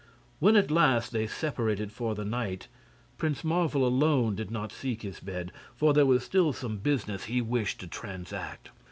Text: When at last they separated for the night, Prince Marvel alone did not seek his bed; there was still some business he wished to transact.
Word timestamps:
When 0.39 0.55
at 0.55 0.71
last 0.71 1.11
they 1.11 1.27
separated 1.27 1.91
for 1.91 2.15
the 2.15 2.25
night, 2.25 2.67
Prince 3.19 3.43
Marvel 3.43 3.85
alone 3.85 4.33
did 4.35 4.49
not 4.49 4.71
seek 4.71 5.03
his 5.03 5.19
bed; 5.19 5.51
there 5.79 6.07
was 6.07 6.23
still 6.23 6.53
some 6.53 6.77
business 6.79 7.25
he 7.25 7.39
wished 7.39 7.79
to 7.81 7.87
transact. 7.87 8.71